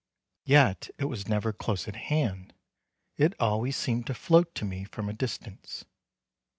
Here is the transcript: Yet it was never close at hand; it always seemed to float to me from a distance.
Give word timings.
Yet 0.45 0.89
it 0.97 1.05
was 1.05 1.27
never 1.27 1.53
close 1.53 1.87
at 1.87 1.95
hand; 1.95 2.55
it 3.17 3.35
always 3.39 3.77
seemed 3.77 4.07
to 4.07 4.15
float 4.15 4.55
to 4.55 4.65
me 4.65 4.83
from 4.83 5.07
a 5.07 5.13
distance. 5.13 5.85